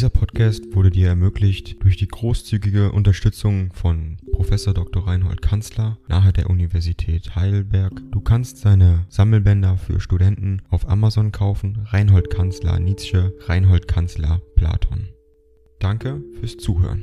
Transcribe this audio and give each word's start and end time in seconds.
Dieser 0.00 0.08
Podcast 0.08 0.74
wurde 0.74 0.88
dir 0.88 1.08
ermöglicht 1.08 1.84
durch 1.84 1.98
die 1.98 2.08
großzügige 2.08 2.90
Unterstützung 2.90 3.70
von 3.74 4.16
Professor 4.32 4.72
Dr. 4.72 5.06
Reinhold 5.06 5.42
Kanzler 5.42 5.98
nahe 6.08 6.32
der 6.32 6.48
Universität 6.48 7.36
Heidelberg. 7.36 7.92
Du 8.10 8.22
kannst 8.22 8.56
seine 8.56 9.04
Sammelbänder 9.10 9.76
für 9.76 10.00
Studenten 10.00 10.62
auf 10.70 10.88
Amazon 10.88 11.32
kaufen. 11.32 11.84
Reinhold 11.84 12.30
Kanzler 12.30 12.80
Nietzsche, 12.80 13.34
Reinhold 13.40 13.88
Kanzler 13.88 14.40
Platon. 14.56 15.10
Danke 15.80 16.22
fürs 16.40 16.56
Zuhören. 16.56 17.02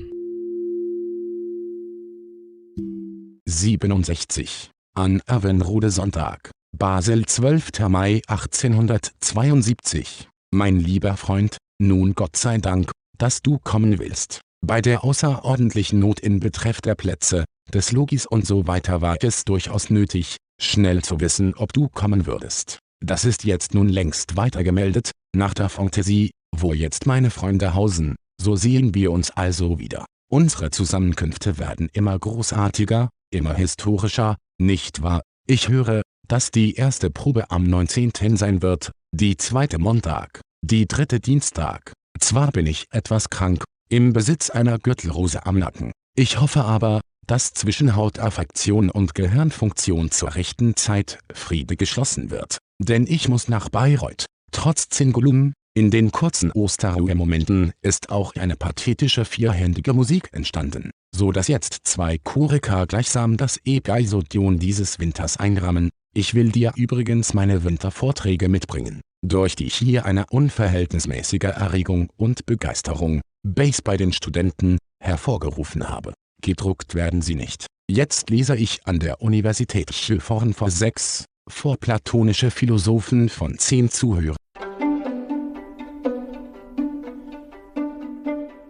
67. 3.45 4.71
An 4.95 5.21
Avenrode 5.27 5.91
Sonntag. 5.91 6.49
Basel 6.75 7.27
12. 7.27 7.89
Mai 7.89 8.23
1872. 8.25 10.27
Mein 10.49 10.79
lieber 10.79 11.15
Freund, 11.15 11.57
nun 11.79 12.13
Gott 12.15 12.35
sei 12.35 12.57
Dank, 12.57 12.91
dass 13.17 13.41
du 13.41 13.59
kommen 13.59 13.99
willst. 13.99 14.41
Bei 14.65 14.81
der 14.81 15.03
außerordentlichen 15.03 15.99
Not 15.99 16.19
in 16.19 16.39
Betreff 16.39 16.81
der 16.81 16.95
Plätze, 16.95 17.45
des 17.73 17.91
Logis 17.91 18.25
und 18.25 18.45
so 18.45 18.67
weiter 18.67 19.01
war 19.01 19.17
es 19.21 19.45
durchaus 19.45 19.89
nötig, 19.89 20.37
schnell 20.59 21.03
zu 21.03 21.19
wissen 21.19 21.53
ob 21.55 21.73
du 21.73 21.89
kommen 21.89 22.25
würdest. 22.25 22.79
Das 23.03 23.25
ist 23.25 23.43
jetzt 23.43 23.73
nun 23.73 23.89
längst 23.89 24.35
weitergemeldet, 24.37 25.11
nach 25.35 25.53
der 25.53 25.69
Fantasie, 25.69 26.31
wo 26.55 26.73
jetzt 26.73 27.05
meine 27.05 27.29
Freunde 27.29 27.75
hausen, 27.75 28.15
so 28.41 28.55
sehen 28.55 28.95
wir 28.95 29.11
uns 29.11 29.29
also 29.31 29.77
wieder. 29.77 30.05
Unsere 30.29 30.71
Zusammenkünfte 30.71 31.57
werden 31.57 31.89
immer 31.93 32.17
großartiger, 32.17 33.09
immer 33.31 33.53
historischer, 33.53 34.37
nicht 34.59 35.03
wahr? 35.03 35.21
Ich 35.47 35.69
höre, 35.69 36.01
dass 36.27 36.51
die 36.51 36.73
erste 36.73 37.09
Probe 37.09 37.51
am 37.51 37.63
19. 37.63 38.35
sein 38.35 38.61
wird, 38.61 38.91
die 39.13 39.37
zweite 39.37 39.77
Montag, 39.77 40.41
die 40.67 40.85
dritte 40.85 41.21
Dienstag. 41.21 41.93
Zwar 42.19 42.51
bin 42.51 42.67
ich 42.67 42.87
etwas 42.91 43.29
krank, 43.29 43.63
im 43.89 44.11
Besitz 44.11 44.49
einer 44.49 44.77
Gürtelrose 44.79 45.45
am 45.45 45.59
Nacken. 45.59 45.93
Ich 46.15 46.41
hoffe 46.41 46.65
aber, 46.65 46.99
dass 47.25 47.53
zwischen 47.53 47.95
Hautaffektion 47.95 48.89
und 48.89 49.15
Gehirnfunktion 49.15 50.11
zur 50.11 50.35
rechten 50.35 50.75
Zeit 50.75 51.19
Friede 51.33 51.77
geschlossen 51.77 52.31
wird. 52.31 52.57
Denn 52.79 53.07
ich 53.07 53.29
muss 53.29 53.47
nach 53.47 53.69
Bayreuth. 53.69 54.25
Trotz 54.51 54.89
Zingulum, 54.89 55.53
in 55.73 55.89
den 55.89 56.11
kurzen 56.11 56.51
Osterruhemomenten 56.51 57.71
ist 57.81 58.09
auch 58.09 58.35
eine 58.35 58.55
pathetische 58.55 59.23
vierhändige 59.23 59.93
Musik 59.93 60.29
entstanden, 60.33 60.91
so 61.15 61.31
dass 61.31 61.47
jetzt 61.47 61.79
zwei 61.83 62.17
Choriker 62.17 62.87
gleichsam 62.87 63.37
das 63.37 63.59
Egeisodion 63.63 64.59
dieses 64.59 64.99
Winters 64.99 65.37
einrahmen. 65.37 65.91
Ich 66.13 66.33
will 66.33 66.51
dir 66.51 66.73
übrigens 66.75 67.33
meine 67.33 67.63
Wintervorträge 67.63 68.49
mitbringen 68.49 69.01
durch 69.21 69.55
die 69.55 69.65
ich 69.65 69.75
hier 69.75 70.05
eine 70.05 70.25
unverhältnismäßige 70.29 71.43
Erregung 71.43 72.09
und 72.17 72.45
Begeisterung, 72.45 73.21
Bass 73.43 73.81
bei 73.81 73.97
den 73.97 74.13
Studenten, 74.13 74.77
hervorgerufen 74.99 75.89
habe. 75.89 76.13
Gedruckt 76.41 76.95
werden 76.95 77.21
sie 77.21 77.35
nicht. 77.35 77.65
Jetzt 77.89 78.29
lese 78.29 78.55
ich 78.55 78.85
an 78.85 78.99
der 78.99 79.21
Universität 79.21 79.93
Schilforn 79.93 80.53
vor 80.53 80.69
sechs, 80.69 81.25
vor 81.49 81.77
platonische 81.77 82.51
Philosophen 82.51 83.29
von 83.29 83.57
zehn 83.57 83.89
Zuhörern. 83.89 84.35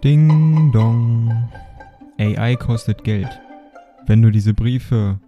Ding 0.03 0.71
dong. 0.71 1.49
AI 2.19 2.55
kostet 2.55 3.03
Geld. 3.03 3.27
Wenn 4.05 4.21
du 4.21 4.31
diese 4.31 4.53
Briefe 4.53 5.19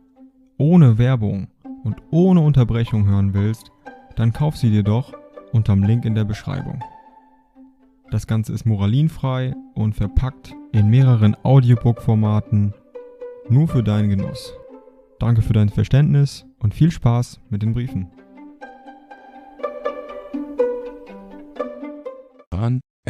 ohne 0.57 0.97
Werbung 0.97 1.47
und 1.83 1.97
ohne 2.11 2.41
Unterbrechung 2.41 3.07
hören 3.07 3.33
willst, 3.33 3.71
dann 4.19 4.33
kauf 4.33 4.57
sie 4.57 4.69
dir 4.69 4.83
doch 4.83 5.13
unterm 5.51 5.83
Link 5.83 6.05
in 6.05 6.13
der 6.13 6.25
Beschreibung. 6.25 6.83
Das 8.11 8.27
Ganze 8.27 8.53
ist 8.53 8.65
moralinfrei 8.65 9.55
und 9.73 9.93
verpackt 9.95 10.53
in 10.71 10.89
mehreren 10.89 11.35
Audiobook-Formaten 11.43 12.73
nur 13.49 13.67
für 13.67 13.83
deinen 13.83 14.09
Genuss. 14.09 14.53
Danke 15.19 15.41
für 15.41 15.53
dein 15.53 15.69
Verständnis 15.69 16.45
und 16.59 16.73
viel 16.73 16.91
Spaß 16.91 17.39
mit 17.49 17.63
den 17.63 17.73
Briefen. 17.73 18.11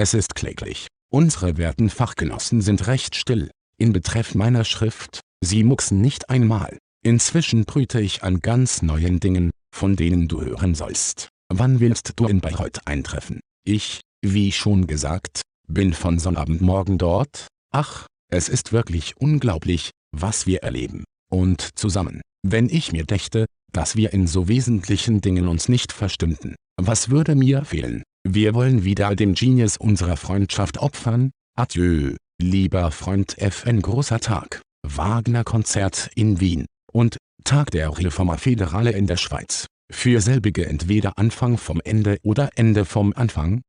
Es 0.02 0.14
ist 0.14 0.34
kläglich. 0.34 0.88
Unsere 1.12 1.58
werten 1.58 1.90
Fachgenossen 1.90 2.62
sind 2.62 2.88
recht 2.88 3.18
still. 3.18 3.52
In 3.78 3.92
Betreff 3.92 4.34
meiner 4.34 4.64
Schrift, 4.64 5.20
sie 5.42 5.66
mucksen 5.66 6.00
nicht 6.00 6.30
einmal. 6.30 6.78
Inzwischen 7.04 7.66
brüte 7.66 8.00
ich 8.00 8.24
an 8.24 8.40
ganz 8.40 8.82
neuen 8.82 9.20
Dingen, 9.20 9.52
von 9.72 9.96
denen 9.96 10.28
du 10.28 10.42
hören 10.42 10.76
sollst. 10.76 11.30
Wann 11.52 11.80
willst 11.80 12.14
du 12.16 12.28
in 12.28 12.42
Bayreuth 12.42 12.86
eintreffen? 12.86 13.40
Ich, 13.66 14.02
wie 14.22 14.52
schon 14.52 14.88
gesagt, 14.88 15.42
bin 15.68 15.94
von 15.94 16.20
Sonnabendmorgen 16.20 16.98
dort. 16.98 17.48
Ach, 17.72 18.08
es 18.32 18.50
ist 18.50 18.72
wirklich 18.72 19.18
unglaublich, 19.18 19.92
was 20.12 20.46
wir 20.46 20.64
erleben. 20.64 21.04
Und 21.32 21.70
zusammen, 21.76 22.22
wenn 22.46 22.70
ich 22.70 22.92
mir 22.92 23.06
dächte, 23.06 23.46
dass 23.72 23.96
wir 23.96 24.14
in 24.14 24.28
so 24.28 24.48
wesentlichen 24.48 25.22
Dingen 25.22 25.48
uns 25.48 25.70
nicht 25.70 25.92
verstünden, 25.92 26.56
was 26.78 27.10
würde 27.10 27.36
mir 27.36 27.66
fehlen? 27.66 28.04
Wir 28.28 28.54
wollen 28.54 28.84
wieder 28.84 29.16
dem 29.16 29.34
Genius 29.34 29.78
unserer 29.78 30.18
Freundschaft 30.18 30.78
opfern. 30.78 31.32
Adieu, 31.56 32.16
lieber 32.42 32.92
Freund 32.92 33.38
FN 33.38 33.82
Großer 33.82 34.20
Tag, 34.20 34.62
Wagner-Konzert 34.84 36.10
in 36.16 36.40
Wien 36.40 36.66
und 36.92 37.18
Tag 37.44 37.72
der 37.72 37.98
Reforma 37.98 38.38
Federale 38.38 38.92
in 38.92 39.08
der 39.08 39.18
Schweiz. 39.18 39.68
Für 39.92 40.22
selbige 40.22 40.66
entweder 40.66 41.18
Anfang 41.18 41.58
vom 41.58 41.82
Ende 41.84 42.18
oder 42.24 42.50
Ende 42.56 42.86
vom 42.86 43.14
Anfang. 43.16 43.62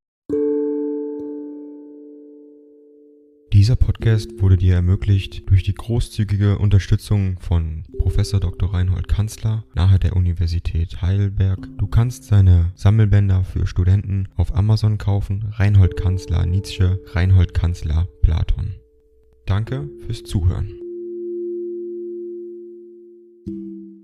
Dieser 3.53 3.75
Podcast 3.75 4.41
wurde 4.41 4.57
dir 4.57 4.77
ermöglicht 4.77 5.51
durch 5.51 5.65
die 5.65 5.75
großzügige 5.75 6.59
Unterstützung 6.59 7.37
von 7.41 7.83
Professor 7.99 8.39
Dr. 8.39 8.73
Reinhold 8.73 9.09
Kanzler 9.09 9.65
nahe 9.75 9.99
der 9.99 10.15
Universität 10.15 11.03
Heidelberg. 11.03 11.59
Du 11.77 11.89
kannst 11.89 12.25
seine 12.25 12.73
Sammelbänder 12.77 13.43
für 13.43 13.67
Studenten 13.67 14.29
auf 14.37 14.55
Amazon 14.55 14.99
kaufen. 14.99 15.53
Reinhold 15.53 15.97
Kanzler 15.97 16.47
Nietzsche, 16.47 17.01
Reinhold 17.13 17.53
Kanzler 17.53 18.07
Platon. 18.23 18.77
Danke 19.47 19.89
fürs 20.07 20.23
Zuhören. 20.23 20.80